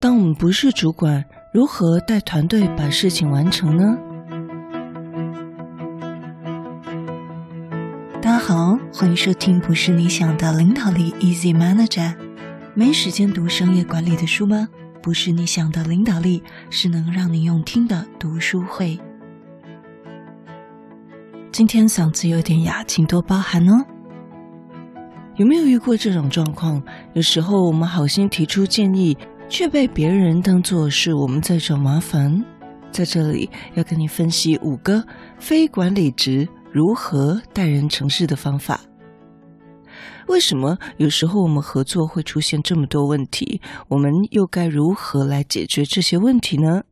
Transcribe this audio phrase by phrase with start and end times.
[0.00, 3.98] 当我们不是主管，如何带团队把事情完成呢？
[8.22, 12.14] 大家好，欢迎收听《不是你想的领导力》，Easy Manager。
[12.74, 14.68] 没时间读商业管理的书吗？
[15.02, 18.96] 不是你想的领导力，是能让你用听的读书会。
[21.50, 23.84] 今天嗓子有点哑，请多包涵哦。
[25.34, 26.80] 有没有遇过这种状况？
[27.14, 29.18] 有时候我们好心提出建议。
[29.48, 32.44] 却被别人当作是我们在找麻烦，
[32.92, 35.02] 在这里要跟你分析五个
[35.38, 38.80] 非管理职如何待人处事的方法。
[40.26, 43.62] 为什么有时候我们合作会出现这么多问题？
[43.88, 46.82] 我们又该如何来解决这些问题呢？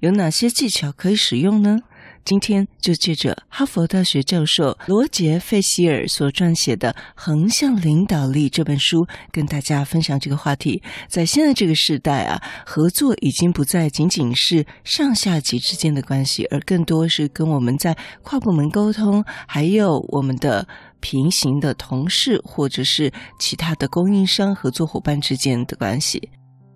[0.00, 1.78] 有哪些技巧可以使用呢？
[2.24, 10.82] 今天就借着哈佛大学教授罗杰·费希尔所撰写的《横向领导力》这本书，跟大家分享这个话题。
[11.08, 20.66] 在现在这个时代啊，合作已经不再仅仅是上下级之间的关系，而更多是跟我们在跨部门沟通，还有我们的
[21.00, 26.30] 平行的同事或者是其他的供应商、合作伙伴之间的关系。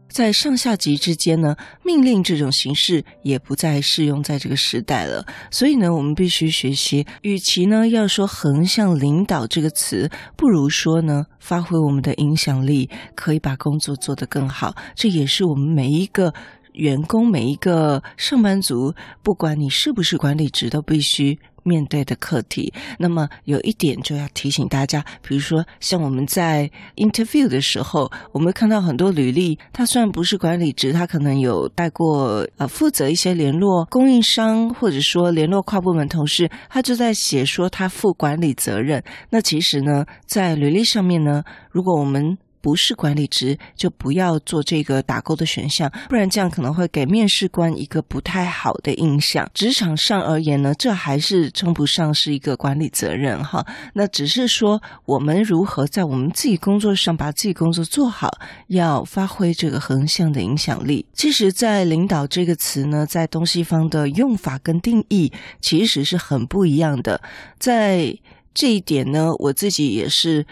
[0.09, 5.27] 在上下级之间呢，命令这种形式也不再适用在这个时代了。
[5.51, 14.75] 所以呢，我们必须学习，与其呢要说横向领导这个词，不如说呢发挥我们的影响力，可以把工作做得更好。
[14.95, 16.33] 这也是我们每一个
[16.73, 21.39] 员工、每一个上班族，不管你是不是管理职，都必须。
[21.67, 39.03] 面对的课题，那么有一点就要提醒大家，比如说像我们在 interview 的时候，我们看到很多履历，他虽然不是管理职，他可能有带过呃负责一些联络供应商，或者说联络跨部门同事，他就在写说他负管理责任。
[39.31, 49.49] 那其实呢，在履历上面呢，如果我们不是管理职，就不要做这个打勾的选项，不然这样可能会给面试官一个不太好的印象。
[49.55, 53.65] 职场上而言呢，这还是称不上是一个管理责任哈。
[53.95, 58.37] 那只是说我们如何在我们自己工作上把自己工作做好，
[58.67, 61.07] 要发挥这个横向的影响力。
[61.13, 67.23] 其实，在领导这个词呢，在东西方的用法跟定义其实是很不一样的。
[67.61, 68.13] 在
[68.53, 70.45] 这一点呢，我自己也是。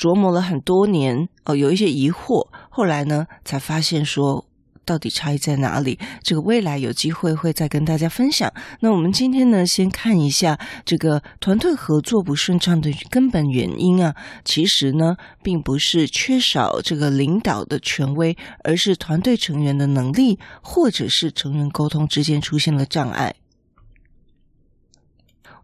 [0.00, 4.46] 琢磨了很多年哦，有一些疑惑，后来呢才发现说
[4.86, 5.98] 到底差异在哪里？
[6.22, 8.50] 这个未来有机会会再跟大家分享。
[8.80, 18.34] 那我们今天呢，先看一下这个团队合作不顺畅的根本原因啊，其实呢并不是缺少这个领导的权威，
[18.64, 23.34] 而是团队成员的能力或者是成员沟通之间出现了障碍。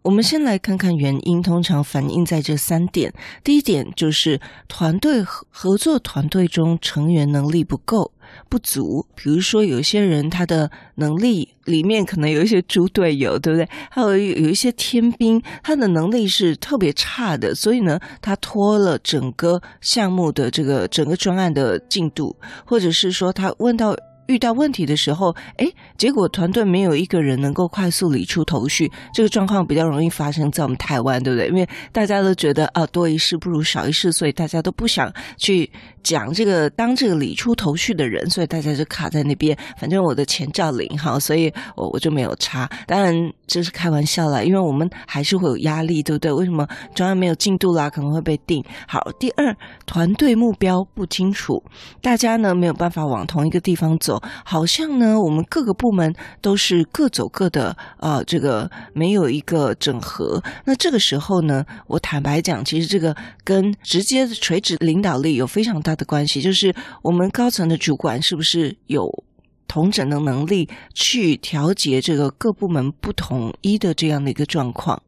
[0.07, 3.13] 我们先来看看原因，通常反映在这三点。
[3.43, 8.13] 第一点就是团队合作团队中成员能力不够
[8.47, 13.67] 不足，比如说有些人他的能力里面可能有一些猪队友，对不对？
[13.91, 22.33] 还有有一些天兵，他的能力是特别差的，所以呢，他拖了整个项目的这个整个专案的进度，
[22.65, 23.93] 或者是说他问到。
[24.27, 25.67] 遇到问题的时候，哎，
[25.97, 31.47] 结果团队没有一个人能够快速理出头绪，这个状况比较容易发生在我们台湾，对不对？
[31.47, 35.69] 因为大家都觉得啊，多一事不如少一事，所以大家都不想去
[36.07, 39.57] 讲这个当这个理出头绪的人，所以大家就卡在那边。
[39.77, 42.69] 反正我的钱照领哈，所以我我就没有差。
[42.85, 43.13] 当然
[43.45, 46.31] 这是开玩笑啦，因为我们还是会有压力，对不对？
[46.31, 47.89] 为什么专案没有进度啦？
[47.89, 48.63] 可能会被定。
[48.87, 49.53] 好，第二，
[49.85, 51.61] 团队目标不清楚，
[52.01, 54.17] 大家呢没有办法往同一个地方走。
[54.45, 60.41] 好像呢，我们各个部门都是各走各的，呃，这个没有一个整合。
[60.63, 63.13] 那这个时候呢，我坦白讲，其实这个
[63.43, 69.23] 跟直接的垂直领导力有非常大的关系，就是我们高层的主管是不是有
[69.67, 75.03] 同整的能力去调节这个各部门不统一的这样的一个状况。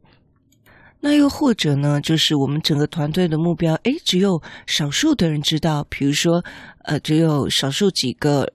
[1.00, 6.44] 那又或者呢，就是我们整个团队的目标，诶，只有少数的人知道，比如说，
[6.84, 8.52] 呃，只有少数几个。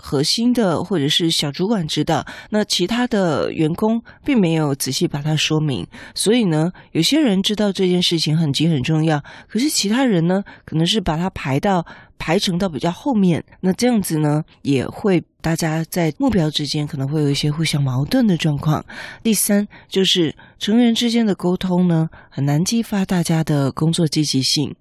[0.00, 11.86] 核心的或者是小主管知道，那其他的员工并没有仔细把它说明，所以呢，有些人知道这件事情很急很重要，可是其他人呢，可能是把它排到
[12.18, 18.84] 排成到比较后面，那这样子呢，也会大家在目标之间可能会有一些互相矛盾的状况。
[19.22, 24.74] 第三，就是成员之间的沟通呢，很难激发大家的工作积极性。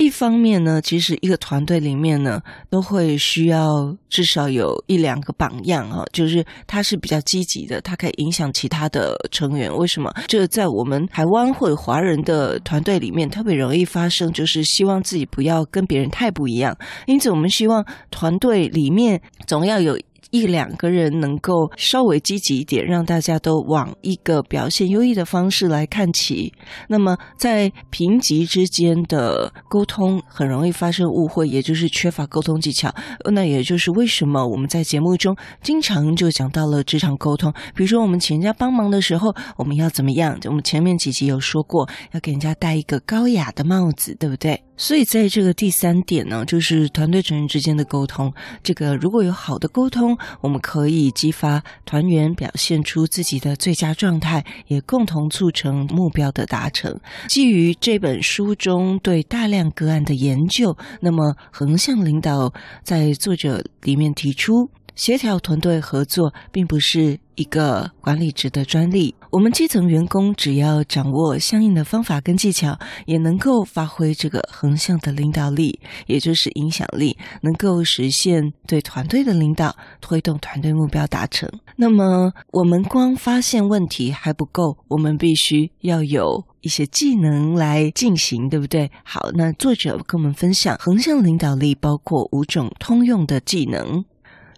[0.00, 9.70] 一方面呢，其实一个团队里面呢，都会需要至少有一两个榜样啊，就是他是比较积极的，他可以影响其他的成员。
[9.76, 10.10] 为什么？
[10.26, 16.74] 这在我们台湾或华人的团队里面特别容易发生，就是希望自己不要跟别人太不一样。
[17.06, 19.98] 因此，我们希望团队里面总要有。
[20.30, 26.52] 一两个人能够稍微积极一点，让大家都往一个表现优异的方式来看齐。
[26.88, 32.94] 那么，在评级之间的沟通很容易发生误会，也就是缺乏沟通技巧。
[33.32, 37.52] 那也就是为什么我们在节目中经常就讲到了职场沟通。
[37.74, 40.38] 比如说，我们请人家帮忙的时候，我们要怎么样？
[40.44, 44.62] 我们前面几集有说过，要给人家戴一个高雅的帽子，对不对？
[44.80, 48.32] 所以，在这个第三点呢，就是团队成员之间的沟通。
[48.62, 56.98] 这个如果有好的沟通，我们可以激发团员表现出自己的最佳状态，也共同促成目标的达成。
[57.28, 62.50] 基于这本书中对大量个案的研究，那么横向领导
[62.82, 64.70] 在作者里面提出。
[65.00, 81.48] 协调团队合作并不是一个管理职的专利，我们基层员工只要掌握相应的方法跟技巧，也能够发挥这个横向的领导力，也就是影响力，能够实现对团队的领导，推动团队目标达成。
[81.76, 88.90] 那么，我们光发现问题还不够，我们必须要有一些技能来进行，对不对？
[89.02, 94.04] 好，那作者跟我们分享，横向领导力包括五种通用的技能。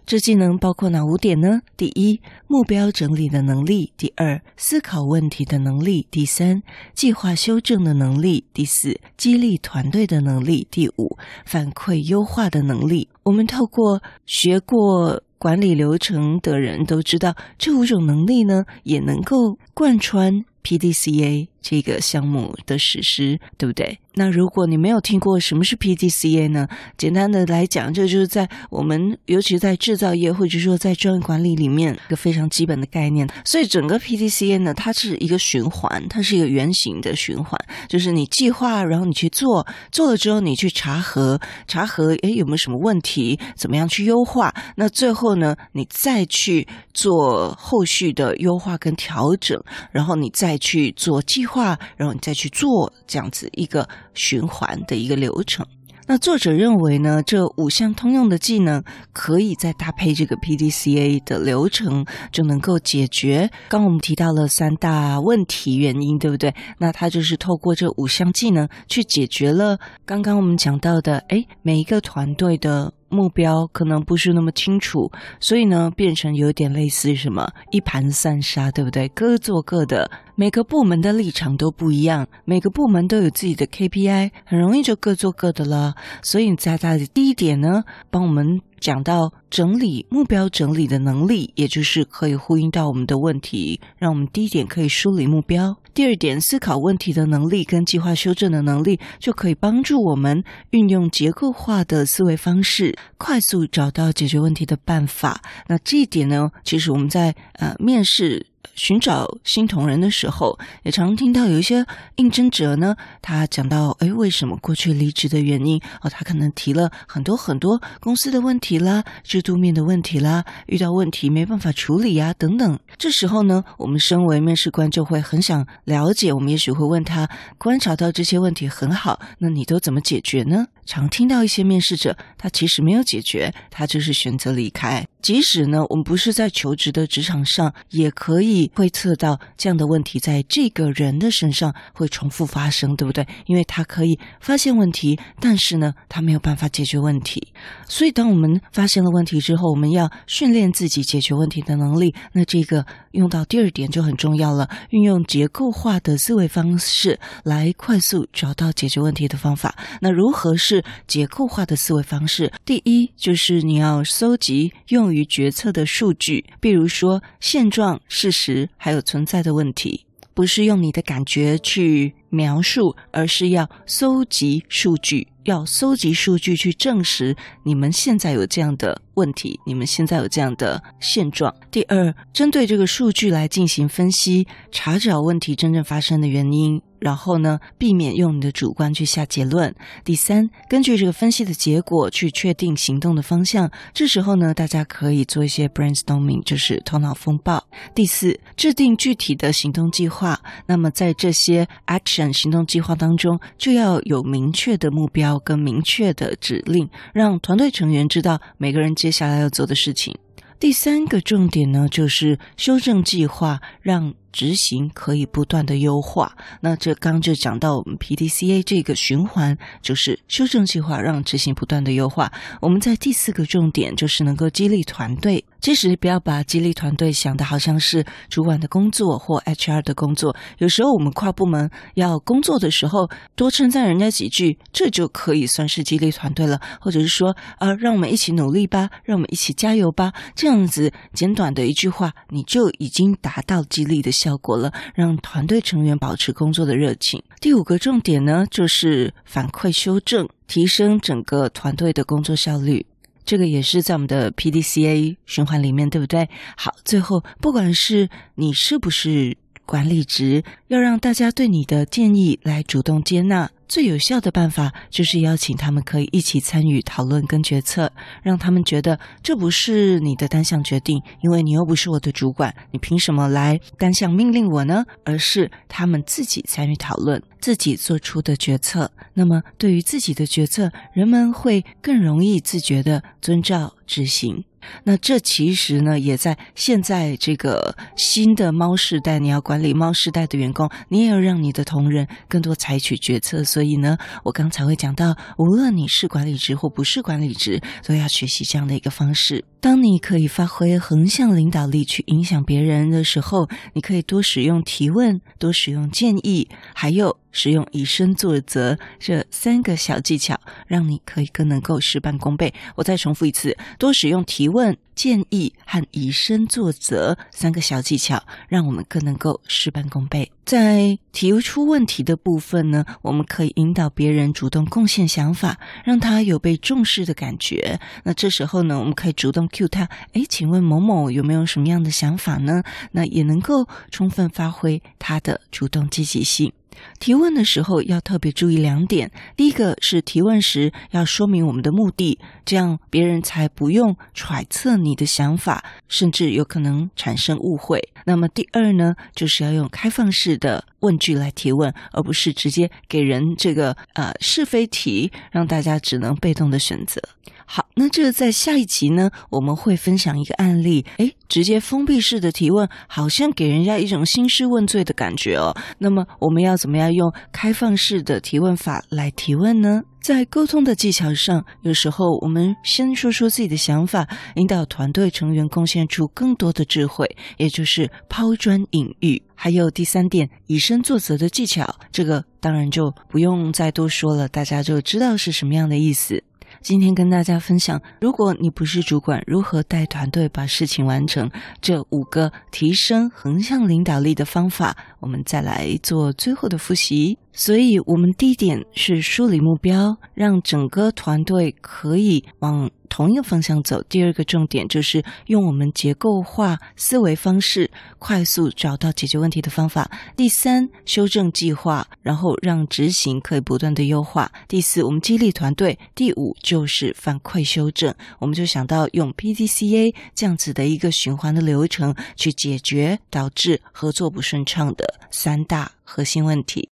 [0.05, 1.61] 这技能包括哪五点呢？
[1.77, 6.61] 第一，目标整理的能力；第二，思考问题的能力；第三，
[6.93, 13.07] 计划修正的能力；第四，激励团队的能力；第五，反馈优化的能力。
[13.23, 23.99] 我们透过学过管理流程的人都知道，这五种能力呢，也能够贯穿 PDCA 这个项目的实施，对不对？
[24.15, 26.67] 那如果你没有听过什么是 PDCA 呢？
[26.97, 33.27] 简单的来讲，这就是在我们尤其在制造业或者说在专业管理里面一个非常基本的概念。
[33.43, 37.59] 所以整个 PDCA 呢，它是一个循环，它是一个圆形的循环，
[37.89, 44.53] 就是你计划，然后你去做，做了之后你去查核，查核诶有没有什么问题，怎么样去优化？
[44.75, 49.59] 那最后呢，你再去做后续的优化跟调整，
[49.91, 53.87] 然后你再再去做计划，然后你再去做这样子一个。
[54.13, 55.65] 循环的一个流程。
[56.05, 66.53] 那作者认为呢，这五项通用的技能可以再搭配这个 PDCA 的流程，就能够解决刚我们提到了三大问题原因，对不对？
[66.77, 72.93] 那他就是透过这五项技能去解决了刚刚我们讲到的，诶，每一个团队的。
[73.13, 79.07] 目标可能不是那么清楚，所以呢，变成有点类似什么一盘散沙，对不对？
[79.09, 85.93] 各做各的，每个部门的立场都不一样，每个部门都有自己的 KPI，很容易就各做各的了。
[86.23, 88.59] 所以在他的第一点呢，帮我们。
[88.83, 105.41] 讲到整理目标整理的能力，也就是可以呼应到我们的问题，让我们第一点可以梳理目标；第二点思考问题的能力跟计划修正的能力，就可以帮助我们运用结构化的思维方式，快速找到解决问题的办法。
[105.67, 108.47] 那这一点呢，其实我们在呃面试。
[108.75, 111.85] 寻找新同仁的时候，也常听到有一些
[112.15, 115.79] 应征者呢，他讲到，哎，为什么过去离职的原因？
[116.01, 122.79] 哦，他可能提了很多很多公司的问题啦，制度面的问题啦，遇到问题没办法处理呀，等等。
[122.97, 130.65] 这时候呢，我们身为面试官就会很想了解，我们也许会问他，观察到这些问题很好，那你都怎么解决呢？
[130.85, 135.05] 常听到一些面试者，他其实没有解决，他就是选择离开。
[135.23, 143.25] 即使呢，我们不是在求职的职场上，也可以会测到这样的问题在这个人的身上会重复发生，对不对？
[143.45, 147.47] 因为他可以发现问题，但是呢，他没有办法解决问题。
[147.87, 152.13] 所以，当我们发现了问题之后，我们要训练自己解决问题的能力。
[152.33, 159.73] 那这个用到第二点就很重要了，运用结构化的思维方式来快速找到解决问题的方法。
[160.01, 162.51] 那如何是结构化的思维方式？
[162.65, 181.53] 第一，就是你要搜集用于决策的数据，比如说现状、事实，还有存在的问题，不是用你的感觉去描述，而是要搜集数据，要搜集数据去证实你们现在有这样的问题，你们现在有这样的现状。
[181.71, 186.81] 第二，针对这个数据来进行分析，查找问题真正发生的原因。
[186.99, 189.75] 然后呢，避免用你的主观去下结论。
[190.05, 193.69] 第三，根据这个分析的结果去确定行动的方向。
[193.93, 197.61] 这时候呢，大家可以做一些 brainstorming，就是头脑风暴。
[197.93, 200.39] 第四，制定具体的行动计划。
[200.65, 210.15] 那么在这些 action 行动计划当中，就要有明确的目标跟明确的指令，让团队成员知道每个人接下来要做的事情。
[210.57, 216.35] 第三个重点呢，就是修正计划，让执行可以不断的优化。
[216.59, 222.29] 那这刚就讲到我们 PDCA 这个循环，就是修正计划，让执行不断的优化。
[222.59, 225.45] 我们在第四个重点就是能够激励团队。
[225.61, 230.35] 其实不要把激励团队想的好像是主管的工作或 HR 的工作。
[230.57, 236.59] 有时候我们跨部门要工作的时候，多称赞人家几句，这就可以算是激励团队了。
[236.81, 240.11] 或者是说，呃，让我们一起努力吧，让我们一起加油吧。
[240.35, 247.21] 这样子简短的一句话，你就已经达到激励的效果了，让团队成员保持工作的热情。
[247.41, 252.85] 第五个重点呢，就是反馈修正，提升整个团队的工作效率。
[253.25, 256.29] 这个也是在我们的 PDCA 循环里面，对不对？
[256.57, 259.35] 好，最后不管是你是不是
[259.65, 263.49] 管理职，要让大家对你的建议来主动接纳。
[263.65, 267.91] 最有效的办法就是邀请他们可以一起参与讨论跟决策，
[268.21, 274.85] 让他们觉得这不是你的单项决定，因为你又不是我的主管，你凭什么来单项命令我呢？
[275.03, 278.91] 而是他们自己参与讨论，自己做出的决策。
[279.15, 284.43] 那么对于自己的决策，人们会更容易自觉地遵照执行。
[284.83, 293.43] 那这其实呢，也在现在这个新的猫世代，你要管理猫世代的员工，你也要让你的同仁更多采取决策。
[293.43, 299.43] 所以呢，我刚才会讲到，无论你是管理职或不是管理职，都要学习这样的一个方式。
[299.59, 312.53] 当你可以发挥横向领导力去影响别人的时候，你可以多使用提问，多使用建议，还有使用以身作则这三个小技巧，让你可以更能够事半功倍。
[312.75, 314.77] 我再重复一次，多使用提问。
[314.95, 320.31] 建议和以身作则三个小技巧，让我们更能够事半功倍。
[320.45, 327.79] 在提出问题的部分呢，我们可以引导别人主动贡献想法，让他有被重视的感觉。
[328.03, 332.61] 那这时候呢，我们可以主动 cue 他，诶，请问某某有没有什么样的想法呢？
[332.91, 336.51] 那也能够充分发挥他的主动积极性。
[336.99, 347.81] 提问的时候要特别注意两点：第一个是提问时要说明我们的目的，这样别人才不用揣测你的想法，甚至有可能产生误会。
[348.05, 357.01] 那么第二呢，就是要用开放式的问句来提问，而不是直接给人这个呃是非题，让大家只能被动的选择。
[357.45, 360.85] 好，那这个在下一集呢，我们会分享一个案例。
[360.97, 365.55] 诶，直接封闭式的提问，好像给人家一种兴师问罪的感觉哦。
[365.77, 369.83] 那么我们要怎么样用开放式的提问法来提问呢？
[370.03, 374.05] 在沟通的技巧上，有时候我们先说说自己的想法，
[374.35, 379.23] 引导团队成员贡献出更多的智慧，也就是抛砖引玉。
[379.33, 386.21] 还有第三点，以身作则的技巧，这个当然就不用再多说了，大家就知道是什么样的意思。
[386.63, 391.29] 今天跟大家分享，如果你不是主管，如何带团队把事情完成？
[391.59, 397.17] 这五个提升横向领导力的方法，我们再来做最后的复习。
[397.33, 403.81] 所以，我们第一点是梳理目标，让整个团队可以往同一个方向走。
[403.89, 409.89] 第二个重点就是用我们结构化思维方式，快速找到解决问题的方法。
[410.15, 414.31] 第三，修正计划，然后让执行可以不断的优化。
[414.47, 415.79] 第四，我们激励团队。
[415.95, 417.91] 第五，就是反馈修正。
[418.19, 426.72] 我们就想到用 PDCA 这样子的一个循环的流程，去解决导致合作不顺畅的三大核心问题。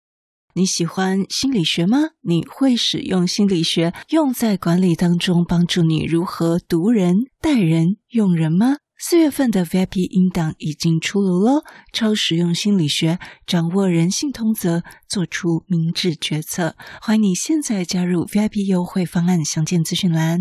[0.56, 1.98] 你喜欢心理学吗？
[2.22, 8.76] 你会使用心理学用在管理当中，帮助你如何读人、待人、用人吗？
[8.98, 11.62] 四月份的 VIP 音档已经出炉喽！
[11.92, 16.75] 超实用心理学，掌握人性通则，做出明智决策。
[17.02, 20.40] 欢迎你现在加入 VIP 优惠方案，详见资讯栏。